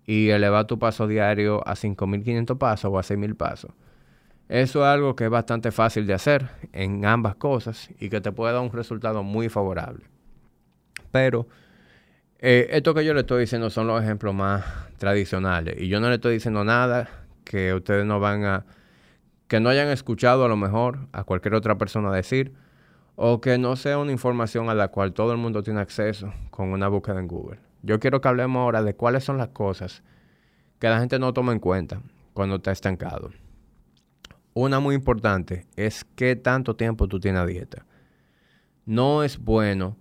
[0.07, 3.71] y elevar tu paso diario a 5.500 pasos o a 6.000 pasos.
[4.49, 8.33] Eso es algo que es bastante fácil de hacer en ambas cosas y que te
[8.33, 10.05] puede dar un resultado muy favorable.
[11.11, 11.47] Pero
[12.39, 14.65] eh, esto que yo le estoy diciendo son los ejemplos más
[14.99, 17.09] tradicionales y yo no le estoy diciendo nada
[17.45, 18.67] que ustedes no van a,
[19.49, 22.55] que no hayan escuchado a lo mejor a cualquier otra persona decir
[23.17, 26.73] o que no sea una información a la cual todo el mundo tiene acceso con
[26.73, 27.61] una búsqueda en Google.
[27.83, 30.03] Yo quiero que hablemos ahora de cuáles son las cosas
[30.79, 32.01] que la gente no toma en cuenta
[32.33, 33.31] cuando está estancado.
[34.55, 37.87] Una muy importante es qué tanto tiempo tú tienes a dieta.
[38.87, 39.97] No es bueno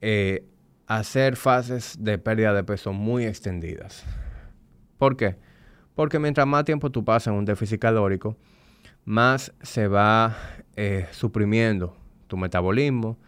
[0.00, 0.46] eh,
[0.86, 4.04] hacer fases de pérdida de peso muy extendidas.
[4.98, 5.36] ¿Por qué?
[5.94, 8.36] Porque mientras más tiempo tú pasas en un déficit calórico,
[9.10, 10.36] más se va
[10.76, 11.96] eh, suprimiendo
[12.28, 13.18] tu metabolismo,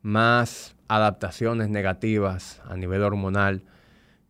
[0.00, 3.64] más adaptaciones negativas a nivel hormonal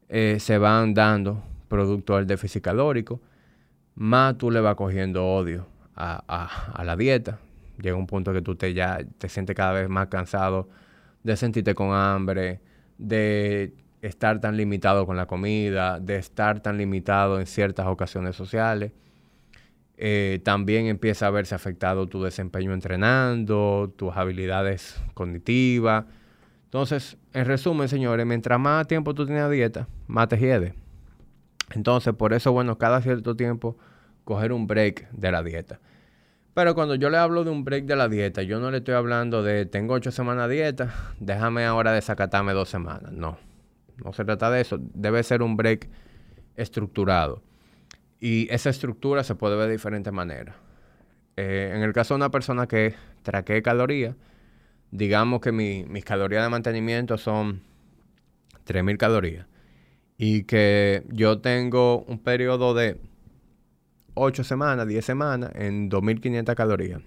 [0.09, 3.21] eh, se van dando producto del déficit calórico,
[3.95, 7.39] más tú le vas cogiendo odio a, la dieta.
[7.83, 10.71] Llega un punto que tú te, ya te sientes cada vez más cansado
[11.23, 12.63] de sentirte con hambre,
[12.97, 18.93] de estar tan limitado con la comida, de estar tan limitado en ciertas ocasiones sociales.
[20.07, 26.05] Eh, también empieza a verse afectado tu desempeño entrenando, tus habilidades cognitivas.
[26.65, 30.75] Entonces, en resumen, señores, mientras más tiempo tú tienes dieta, más te hiede.
[31.75, 33.79] Entonces, por eso, bueno, cada cierto tiempo
[34.25, 35.81] coger un break de la dieta.
[36.53, 38.97] Pero cuando yo le hablo de un break de la dieta, yo no le estoy
[38.97, 43.11] hablando de tengo ocho semanas de dieta, déjame ahora desacatarme dos semanas.
[43.11, 43.39] No,
[44.05, 44.77] no se trata de eso.
[44.79, 45.89] Debe ser un break
[46.57, 47.41] estructurado.
[48.21, 50.57] Y esa estructura se puede ver de diferentes maneras.
[51.37, 54.15] Eh, en el caso de una persona que traquee calorías,
[54.91, 57.61] digamos que mis calorías de mantenimiento son
[58.67, 59.47] 3.000 calorías
[60.17, 63.01] y que yo tengo un periodo de
[64.15, 67.01] 8 semanas, 10 semanas en 2.500 calorías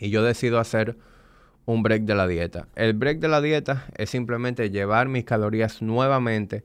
[0.00, 0.96] y yo decido hacer
[1.64, 2.68] un break de la dieta.
[2.74, 6.64] El break de la dieta es simplemente llevar mis calorías nuevamente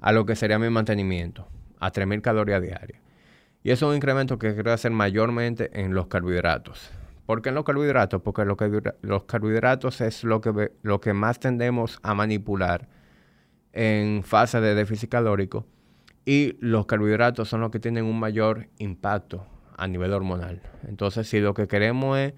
[0.00, 1.48] a lo que sería mi mantenimiento,
[1.80, 3.00] a 3.000 calorías diarias.
[3.62, 6.90] Y eso es un incremento que quiero hacer mayormente en los carbohidratos.
[7.26, 8.22] ¿Por qué en los carbohidratos?
[8.22, 12.88] Porque los carbohidratos es lo que, lo que más tendemos a manipular
[13.72, 15.66] en fase de déficit calórico
[16.24, 20.60] y los carbohidratos son los que tienen un mayor impacto a nivel hormonal.
[20.86, 22.34] Entonces, si lo que queremos es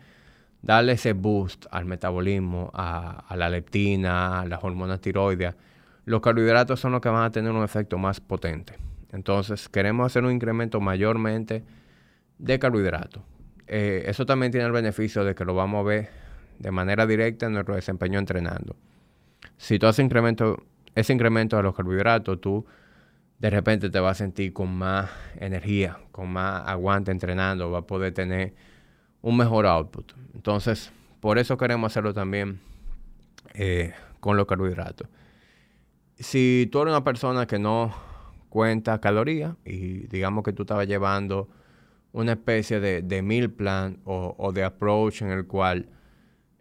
[0.63, 5.57] darle ese boost al metabolismo, a, la leptina, a las hormonas tiroideas,
[6.05, 8.75] los carbohidratos son los que van a tener un efecto más potente.
[9.13, 11.65] Entonces, queremos hacer un incremento mayormente
[12.39, 13.23] de carbohidratos.
[13.67, 16.11] Eh, eso también tiene el beneficio de que lo vamos a ver
[16.59, 18.77] de manera directa en nuestro desempeño entrenando.
[19.57, 22.67] Si tú haces incremento, ese incremento de los carbohidratos, tú
[23.39, 27.87] de repente te vas a sentir con más energía, con más aguante entrenando, vas a
[27.87, 28.55] poder tener
[29.23, 30.13] un mejor output.
[30.35, 32.61] Entonces, por eso queremos hacerlo también
[33.55, 35.09] eh, con los carbohidratos.
[36.19, 37.95] Si tú eres una persona que no
[38.51, 41.49] cuenta calorías y digamos que tú estabas llevando
[42.13, 45.89] una especie de, meal plan o, de approach en el cual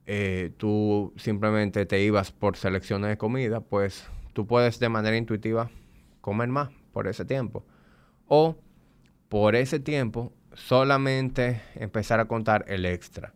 [0.05, 5.69] eh, tú simplemente te ibas por selecciones de comida, pues tú puedes de manera intuitiva
[6.21, 7.65] comer más por ese tiempo.
[8.27, 8.55] O
[9.27, 13.33] por ese tiempo solamente empezar a contar el extra.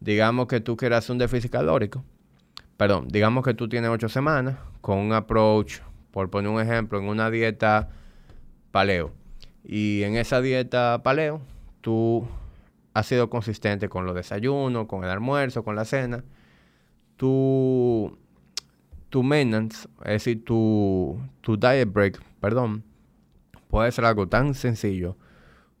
[0.00, 2.04] Digamos que tú quieras un déficit calórico.
[2.76, 7.08] Perdón, digamos que tú tienes ocho semanas con un approach, por poner un ejemplo, en
[7.08, 7.90] una dieta
[8.70, 9.12] paleo.
[9.64, 11.40] Y en esa dieta paleo,
[11.80, 12.26] tú
[12.94, 16.24] has sido consistente con los desayunos, con el almuerzo, con la cena.
[17.16, 18.16] Tu,
[19.08, 22.84] tu maintenance, es decir, tu, tu diet break, perdón,
[23.68, 25.16] puede ser algo tan sencillo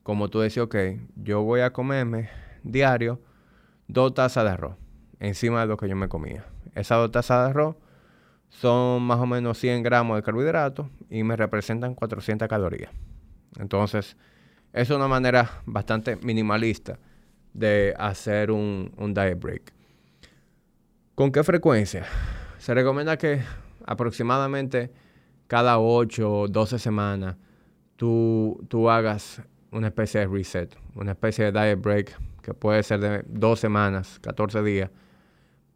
[0.08, 0.74] como tú decís, ok,
[1.16, 2.30] yo voy a comerme
[2.62, 3.20] diario
[3.88, 4.74] dos tazas de arroz
[5.20, 6.46] encima de lo que yo me comía.
[6.74, 7.76] Esas dos tazas de arroz
[8.48, 12.90] son más o menos 100 gramos de carbohidratos y me representan 400 calorías.
[13.58, 14.16] Entonces,
[14.72, 16.98] es una manera bastante minimalista
[17.52, 19.72] de hacer un, diet break.
[21.14, 22.04] ¿Con qué frecuencia?
[22.58, 23.42] Se recomienda que
[23.86, 24.92] aproximadamente
[25.46, 27.36] cada 8 o 12 semanas
[27.96, 33.00] tú, tú hagas una especie de reset, una especie de diet break que puede ser
[33.00, 34.90] de dos semanas, 14 días,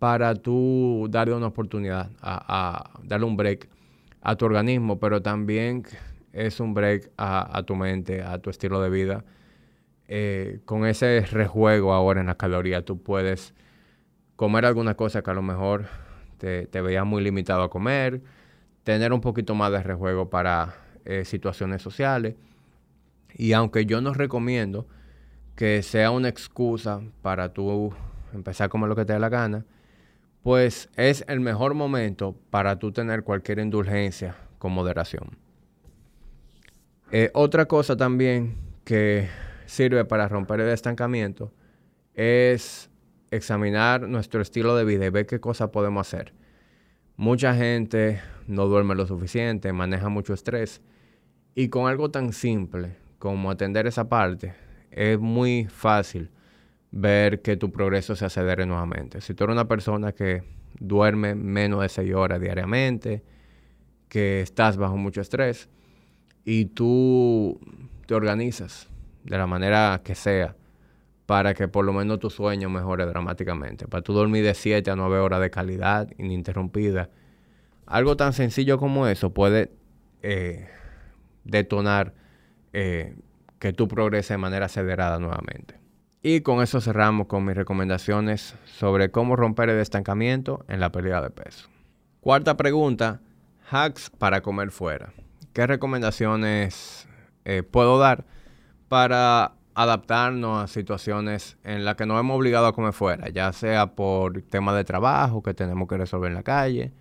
[0.03, 3.69] para tú darle una oportunidad, a, darle un break
[4.21, 5.85] a tu organismo, pero también
[6.33, 9.25] es un break a, tu mente, a tu estilo de vida.
[10.09, 13.55] Eh, con ese rejuego ahora en las calorías, tú puedes
[14.35, 15.85] comer alguna cosa que a lo mejor
[16.39, 18.23] te, te veías muy limitado a comer,
[18.83, 22.35] tener un poquito más de rejuego para eh, situaciones sociales
[23.37, 24.89] y aunque yo no recomiendo
[25.55, 27.95] que sea una excusa para tú
[28.35, 29.65] empezar a comer lo que te dé la gana,
[30.43, 35.37] pues es el mejor momento para tú tener cualquier indulgencia con moderación.
[37.11, 39.29] Eh, otra cosa también que
[39.67, 41.53] sirve para romper el estancamiento
[42.15, 42.91] es
[43.31, 46.33] examinar nuestro estilo de vida y ver qué cosas podemos hacer.
[47.17, 50.83] Mucha gente no duerme lo suficiente, maneja mucho estrés
[51.55, 54.55] y con algo tan simple como atender esa parte,
[54.91, 56.31] es muy fácil
[56.93, 59.21] ver que tu progreso se acelere nuevamente.
[59.21, 60.45] Si tú eres una persona que
[60.79, 63.23] duerme menos de 6 horas diariamente,
[64.09, 65.69] que estás bajo mucho estrés
[66.45, 67.59] y tú
[68.07, 68.89] te organizas
[69.25, 70.55] de la manera que sea
[71.25, 74.97] para que por lo menos tu sueño mejore dramáticamente, para tú dormir de 7 a
[74.97, 77.09] 9 horas de calidad ininterrumpida.
[77.87, 79.71] Algo tan sencillo como eso puede
[80.23, 80.69] eh,
[81.45, 82.13] detonar
[82.75, 83.15] eh,
[83.59, 85.82] que tú progreses de manera acelerada nuevamente.
[86.23, 91.21] Y con eso cerramos con mis recomendaciones sobre cómo romper el estancamiento en la pérdida
[91.21, 91.69] de peso.
[92.21, 93.21] Cuarta pregunta,
[93.71, 95.13] hacks para comer fuera.
[95.53, 97.09] ¿Qué recomendaciones
[97.45, 98.25] eh, puedo dar
[98.89, 103.95] para adaptarnos a situaciones en las que nos hemos obligado a comer fuera, ya sea
[103.95, 106.93] por temas de trabajo que tenemos que resolver en la calle,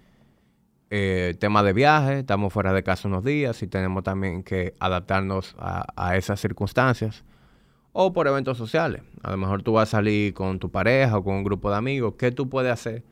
[0.90, 5.56] eh, tema de viaje, estamos fuera de casa unos días y tenemos también que adaptarnos
[5.58, 7.24] a, esas circunstancias.
[7.94, 9.02] O por eventos sociales.
[9.22, 11.78] A lo mejor tú vas a salir con tu pareja o con un grupo de
[11.78, 12.16] amigos.
[12.18, 13.04] ¿Qué tú puedes hacer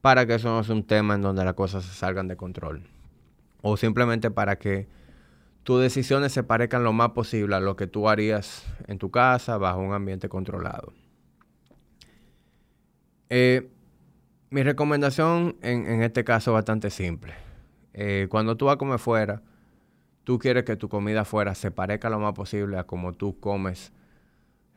[0.00, 2.82] para que eso no sea un tema en donde las cosas salgan de control?
[3.62, 4.88] O simplemente para que
[5.62, 9.58] tus decisiones se parezcan lo más posible a lo que tú harías en tu casa
[9.58, 10.92] bajo un ambiente controlado.
[13.28, 13.70] Eh,
[14.50, 17.34] mi recomendación en, este caso es bastante simple.
[17.92, 19.42] Eh, cuando tú vas a comer fuera,
[20.24, 23.92] tú quieres que tu comida fuera se parezca lo más posible a como tú comes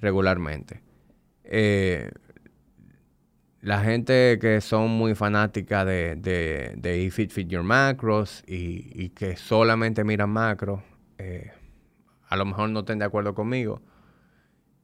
[0.01, 0.81] regularmente.
[1.43, 2.11] Eh,
[3.61, 9.35] la gente que son muy fanática de, de, de Fit Fit Your Macros y, que
[9.35, 10.81] solamente miran macros,
[11.19, 11.51] eh,
[12.27, 13.81] a lo mejor no estén de acuerdo conmigo.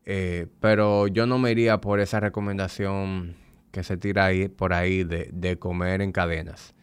[0.05, 3.35] Eh, pero yo no me iría por esa recomendación
[3.71, 6.75] que se tira ahí por ahí de, de comer en cadenas.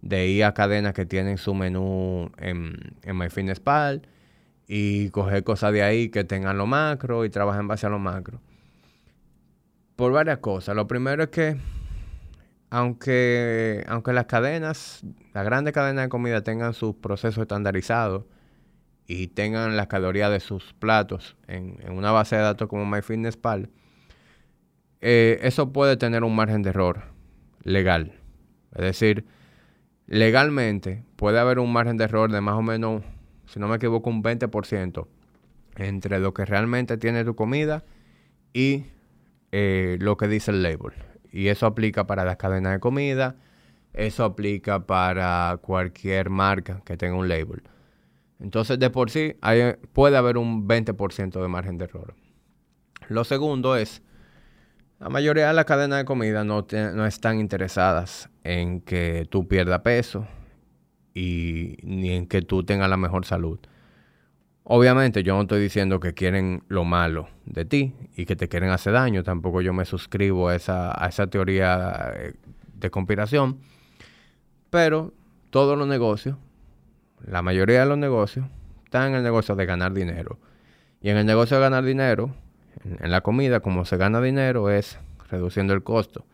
[0.00, 4.02] De ir a cadenas que tienen su menú en, en MyFitnessPal
[4.66, 7.98] y coger cosas de ahí que tengan lo macro y trabajar en base a lo
[7.98, 8.40] macro
[9.96, 10.76] por varias cosas.
[10.76, 11.56] Lo primero es que,
[12.70, 18.24] aunque, aunque las cadenas, las grandes cadenas de comida tengan sus procesos estandarizados
[19.06, 23.70] y tengan las calorías de sus platos en, una base de datos como MyFitnessPal,
[25.00, 27.04] eh, eso puede tener un margen de error
[27.62, 28.12] legal.
[28.74, 29.24] Es decir,
[30.06, 33.02] legalmente puede haber un margen de error de más o menos,
[33.46, 35.06] si no me equivoco, un 20%
[35.76, 37.84] entre lo que realmente tiene tu comida
[38.52, 38.84] y
[39.52, 40.92] eh, lo que dice el label.
[41.30, 43.36] Y eso aplica para las cadenas de comida,
[43.92, 47.62] eso aplica para cualquier marca que tenga un label.
[48.40, 49.36] Entonces, de por sí,
[49.92, 52.14] puede haber un 20% de margen de error.
[53.08, 54.02] Lo segundo es,
[54.98, 59.80] la mayoría de las cadenas de comida no, no están interesadas en que tú pierdas
[59.80, 60.26] peso
[61.16, 63.58] y ni en que tú tengas la mejor salud.
[64.64, 68.68] Obviamente yo no estoy diciendo que quieren lo malo de ti y que te quieren
[68.68, 72.34] hacer daño, tampoco yo me suscribo a esa, a esa teoría eh,
[72.74, 73.60] de conspiración,
[74.68, 75.14] pero
[75.48, 76.36] todos los negocios,
[77.26, 78.46] la mayoría de los negocios,
[78.84, 80.38] están en el negocio de ganar dinero.
[81.00, 82.34] Y en el negocio de ganar dinero,
[82.84, 84.98] en, en la comida, como se gana dinero es
[85.30, 86.26] reduciendo el costo.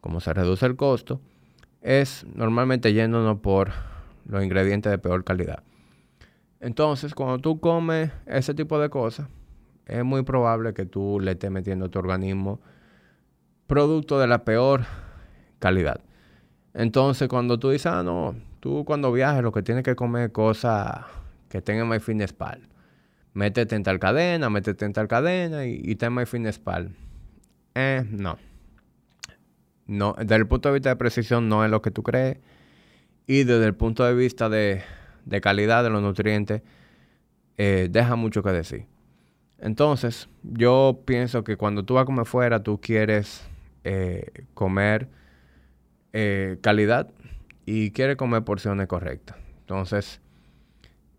[0.00, 1.20] Como se reduce el costo,
[1.82, 3.72] es normalmente yéndonos por
[4.26, 5.62] los ingredientes de peor calidad.
[6.60, 9.28] Entonces, cuando tú comes ese tipo de cosas,
[9.86, 12.60] es muy probable que tú le estés metiendo a tu organismo
[13.66, 14.84] producto de la peor
[15.58, 16.00] calidad.
[16.72, 20.30] Entonces, cuando tú dices, ah, no, tú cuando viajes lo que tienes que comer es
[20.32, 21.04] cosas
[21.48, 22.68] que tengan MyFitnessPal.
[23.34, 26.94] Métete en tal cadena, métete en tal cadena y, y ten MyFitnessPal.
[27.74, 28.38] Eh, no.
[29.86, 32.38] No, desde el punto de vista de precisión no es lo que tú crees.
[33.26, 34.82] Y desde el punto de vista de
[35.24, 36.62] de calidad de los nutrientes,
[37.56, 38.86] eh, deja mucho que decir.
[39.58, 43.46] Entonces, yo pienso que cuando tú vas a comer fuera, tú quieres
[43.84, 45.08] eh, comer
[46.12, 47.10] eh, calidad
[47.64, 49.38] y quieres comer porciones correctas.
[49.60, 50.20] Entonces,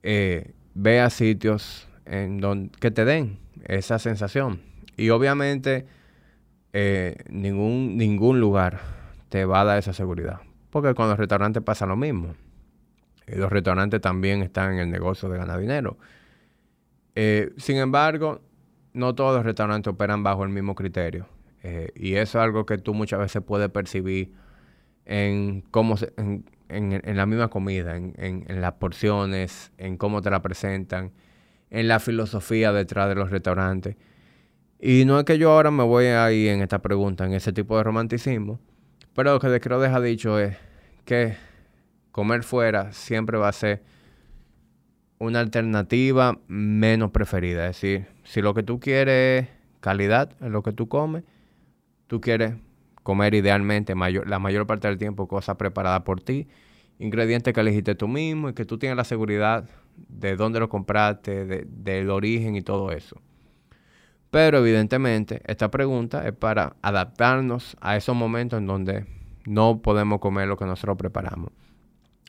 [0.03, 4.61] ve a sitios en donde, que te den esa sensación.
[4.97, 5.87] Y obviamente,
[7.27, 8.79] ningún, ningún lugar
[9.29, 10.41] te va a dar esa seguridad.
[10.75, 12.35] Porque con los restaurantes pasa lo mismo.
[13.27, 15.97] Los restaurantes también están en el negocio de ganar dinero.
[17.15, 18.41] Eh, sin embargo,
[18.91, 21.29] no todos los restaurantes operan bajo el mismo criterio.
[21.63, 24.33] Eh, y eso es algo que tú muchas veces puedes percibir
[25.05, 25.95] en cómo
[26.67, 31.13] en, la misma comida, en, las porciones, en cómo te la presentan,
[31.69, 33.95] en la filosofía detrás de los restaurantes.
[34.81, 37.77] Y no es que yo ahora me voy ahí en esta pregunta, en ese tipo
[37.77, 38.59] de romanticismo,
[39.13, 40.57] pero lo que creo deja dicho es
[41.05, 41.37] que
[42.11, 43.83] comer fuera siempre va a ser
[45.19, 47.67] una alternativa menos preferida.
[47.69, 51.23] Es decir, si lo que tú quieres es calidad en lo que tú comes,
[52.07, 52.55] tú quieres
[53.03, 56.47] comer idealmente mayor, la mayor parte del tiempo cosas preparadas por ti,
[56.97, 61.45] ingredientes que elegiste tú mismo y que tú tienes la seguridad de dónde lo compraste,
[61.45, 63.21] del origen y todo eso.
[64.31, 69.05] Pero evidentemente esta pregunta es para adaptarnos a esos momentos en donde
[69.45, 71.51] no podemos comer lo que nosotros preparamos.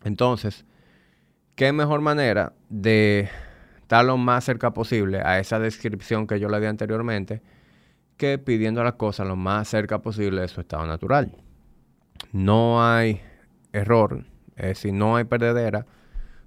[0.05, 0.65] Entonces,
[1.55, 3.29] ¿qué mejor manera de
[3.81, 7.43] estar lo más cerca posible a esa descripción que yo le di anteriormente
[8.17, 11.37] que pidiendo las cosas lo más cerca posible de su estado natural?
[12.33, 13.21] No hay
[13.73, 14.25] error,
[14.57, 15.87] es decir, no hay perdedera.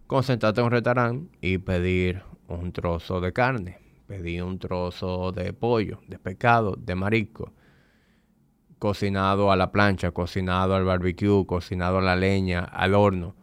[0.08, 3.77] Concentrarte en un restaurante y pedir un trozo de carne,
[4.08, 7.54] pedir un trozo de pollo, de pescado, de marisco
[8.80, 13.36] cocinado a la plancha, cocinado al barbecue, cocinado a la leña, al horno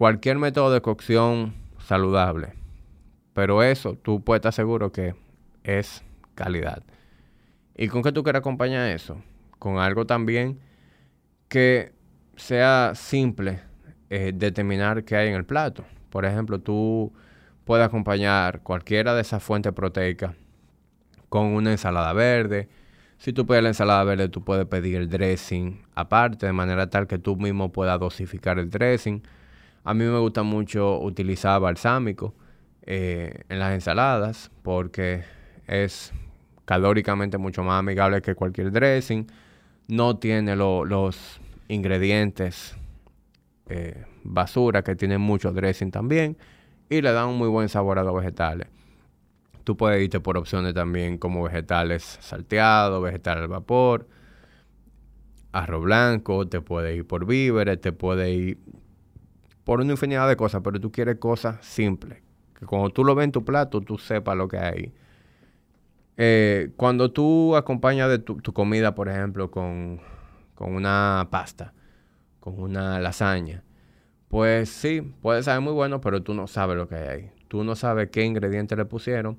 [0.00, 2.54] cualquier método de cocción saludable.
[3.34, 5.14] Pero eso tú puedes estar seguro que
[5.62, 6.02] es
[6.34, 6.82] calidad.
[7.76, 9.22] ¿Y con qué tú quieres acompañar eso?
[9.58, 10.58] Con algo también
[11.48, 11.92] que
[12.34, 13.60] sea simple
[14.08, 15.84] eh, determinar qué hay en el plato.
[16.08, 17.12] Por ejemplo, tú
[17.66, 20.34] puedes acompañar cualquiera de esas fuentes proteicas
[21.28, 22.70] con una ensalada verde.
[23.20, 27.06] Si tú puedes la ensalada verde, tú puedes pedir el dressing aparte, de manera tal
[27.06, 29.22] que tú mismo puedas dosificar el dressing
[29.84, 32.34] a mí me gusta mucho utilizar balsámico
[32.82, 35.24] eh, en las ensaladas porque
[35.66, 36.12] es
[36.64, 39.26] calóricamente mucho más amigable que cualquier dressing.
[39.88, 42.76] no tiene los ingredientes
[43.68, 46.36] eh, basura que tienen mucho dressing también
[46.88, 48.68] y le dan un muy buen sabor a los vegetales.
[49.64, 54.08] Tú puedes irte por opciones también como vegetales salteados, vegetales al vapor,
[55.52, 58.58] arroz blanco, te puede ir por víveres, te puede ir
[59.64, 62.22] por una infinidad de cosas, pero tú quieres cosas simples.
[62.58, 64.92] Que cuando tú lo ves en tu plato, tú sepas lo que hay.
[66.16, 70.00] Eh, cuando tú acompañas de tu, comida, por ejemplo, con,
[70.54, 71.72] con, una pasta,
[72.40, 73.62] con una lasaña,
[74.28, 77.39] pues sí, puede saber muy bueno, pero tú no sabes lo que hay ahí.
[77.50, 79.36] Tú no sabes qué ingredientes le pusieron.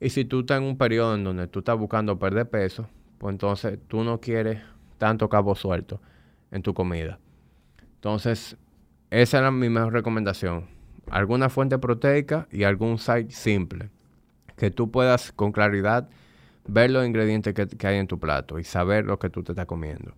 [0.00, 2.86] Y si tú estás en un periodo en donde tú estás buscando perder peso,
[3.16, 4.60] pues entonces tú no quieres
[4.98, 5.98] tanto cabo suelto
[6.50, 7.18] en tu comida.
[7.94, 8.58] Entonces,
[9.08, 10.66] esa era mi mejor recomendación.
[11.10, 13.88] Alguna fuente proteica y algún site simple.
[14.54, 16.06] Que tú puedas con claridad
[16.66, 19.64] ver los ingredientes que, hay en tu plato y saber lo que tú te estás
[19.64, 20.12] comiendo.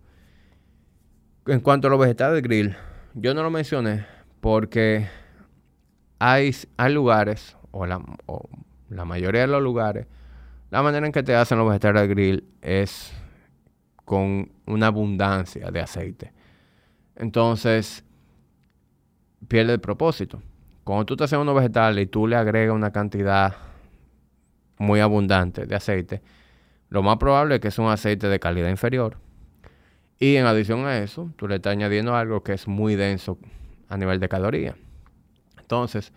[1.45, 2.75] En cuanto a los vegetales grill,
[3.13, 4.05] yo no lo mencioné
[4.41, 5.07] porque
[6.21, 6.53] hay,
[6.89, 10.05] lugares, o la, mayoría de los lugares,
[10.69, 13.11] la manera en que te hacen los vegetales grill es
[14.05, 16.31] con una abundancia de aceite.
[17.15, 18.03] Entonces,
[19.47, 20.43] pierde el propósito.
[20.83, 23.55] Cuando tú te haces unos vegetales y tú le agregas una cantidad
[24.77, 26.21] muy abundante de aceite,
[26.89, 29.17] lo más probable es que es un aceite de calidad inferior.
[30.19, 33.39] Y en adición a eso, tú le estás añadiendo algo que es muy denso
[33.89, 34.75] a nivel de calorías.
[35.71, 36.11] Entonces,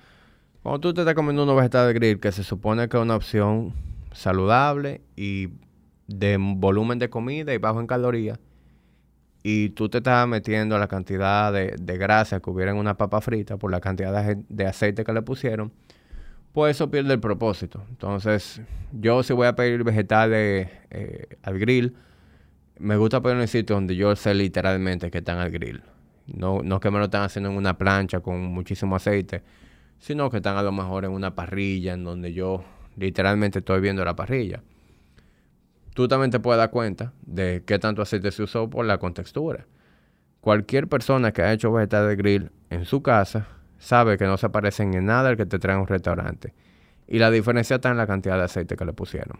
[0.64, 3.72] cuando tú te estás comiendo unos vegetales grill, que se supone que es una opción
[4.10, 5.50] saludable y
[6.08, 8.40] de volumen de comida y bajo en calorías,
[9.44, 13.56] y tú te estás metiendo la cantidad de, grasa que hubiera en una papa frita
[13.56, 15.70] por la cantidad de, aceite que le pusieron,
[16.52, 17.84] pues eso pierde el propósito.
[17.90, 21.94] Entonces, yo si voy a pedir vegetales eh, al grill,
[22.80, 25.80] me gusta poner en sitio donde yo sé literalmente que están al grill.
[26.26, 29.42] No, no que me lo están haciendo en una plancha con muchísimo aceite,
[29.98, 32.64] sino que están a lo mejor en una parrilla en donde yo
[32.96, 34.62] literalmente estoy viendo la parrilla
[35.94, 39.66] tú también te puedes dar cuenta de qué tanto aceite se usó por la contextura.
[40.40, 43.46] Cualquier persona que ha hecho vegetal de grill en su casa
[43.78, 46.52] sabe que no se parecen en nada al que te trae un restaurante.
[47.06, 49.38] Y la diferencia está en la cantidad de aceite que le pusieron.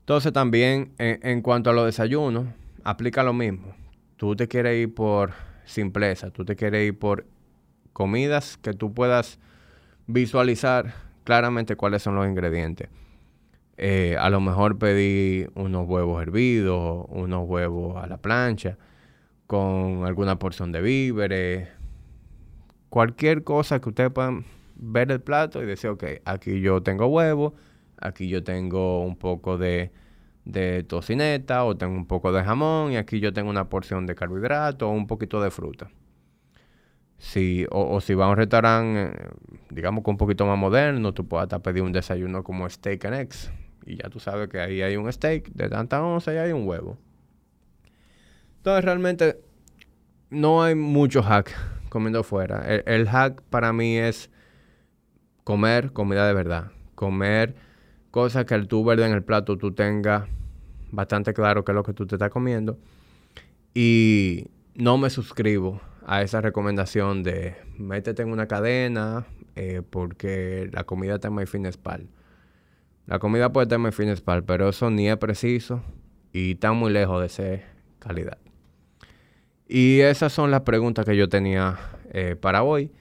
[0.00, 2.46] Entonces también en, cuanto a los desayunos,
[2.82, 3.74] aplica lo mismo.
[4.18, 5.30] Tú te quieres ir por
[5.64, 7.24] simpleza, tú te quieres ir por
[7.92, 9.38] comidas que tú puedas
[10.08, 10.92] visualizar
[11.22, 12.88] claramente cuáles son los ingredientes.
[13.76, 18.76] Eh, a lo mejor pedí unos huevos hervidos, unos huevos a la plancha,
[19.46, 21.68] con alguna porción de víveres,
[22.88, 24.44] cualquier cosa que ustedes puedan
[24.74, 27.54] ver el plato y decir, ok, aquí yo tengo huevo,
[28.00, 29.92] aquí yo tengo un poco de,
[30.48, 34.14] de tocineta o tengo un poco de jamón y aquí yo tengo una porción de
[34.14, 35.90] carbohidrato o un poquito de fruta.
[37.18, 39.28] Si, o, si va a un restaurante, eh,
[39.70, 43.14] digamos que un poquito más moderno, tú puedes hasta pedir un desayuno como steak and
[43.16, 43.50] eggs,
[43.84, 46.66] y ya tú sabes que ahí hay un steak de tanta onza y hay un
[46.66, 46.96] huevo.
[48.58, 49.40] Entonces realmente
[50.30, 51.54] no hay mucho hack
[51.88, 52.64] comiendo fuera.
[52.66, 54.30] El, hack para mí es
[55.44, 56.70] comer comida de verdad.
[56.94, 57.54] Comer
[58.10, 60.28] cosas que al tú verde en el plato tú tengas
[60.90, 62.78] bastante claro qué es lo que tú te estás comiendo.
[63.74, 69.26] Y no me suscribo a esa recomendación de métete en una cadena
[69.56, 72.08] eh, porque la comida está en MyFitnessPal.
[73.06, 75.82] La comida puede tener fines pero eso ni es preciso
[76.32, 77.64] y está muy lejos de ser
[77.98, 78.38] calidad.
[79.66, 81.78] Y esas son las preguntas que yo tenía
[82.10, 82.92] eh, para hoy.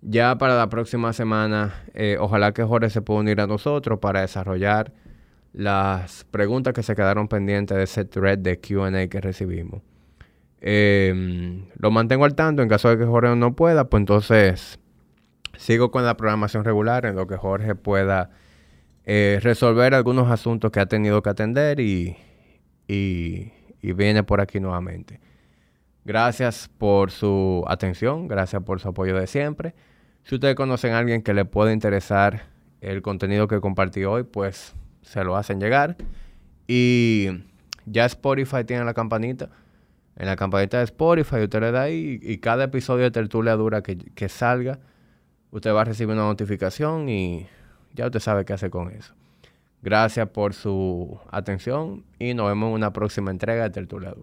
[0.00, 4.22] Ya para la próxima semana, eh, ojalá que Jorge se pueda unir a nosotros para
[4.22, 4.92] desarrollar
[5.54, 9.82] las preguntas que se quedaron pendientes de ese thread de QA que recibimos.
[10.60, 14.80] Em, lo mantengo al tanto en caso de que Jorge no pueda, pues entonces
[15.56, 18.30] sigo con la programación regular en lo que Jorge pueda
[19.04, 22.16] eh, resolver algunos asuntos que ha tenido que atender y,
[22.88, 23.52] y,
[23.92, 25.20] viene por aquí nuevamente.
[26.04, 29.74] Gracias por su atención, gracias por su apoyo de siempre.
[30.24, 32.46] Si ustedes conocen a alguien que le puede interesar
[32.80, 34.74] el contenido que compartí hoy, pues
[35.04, 35.96] se lo hacen llegar.
[36.66, 37.28] Y
[37.86, 39.50] ya Spotify tiene la campanita.
[40.16, 43.82] En la campanita de Spotify usted le da ahí y, cada episodio de Tertulia Dura
[43.82, 44.78] que, que salga,
[45.50, 47.48] usted va a recibir una notificación y
[47.94, 49.14] ya usted sabe qué hacer con eso.
[49.82, 54.14] Gracias por su atención y nos vemos en una próxima entrega de Tertulia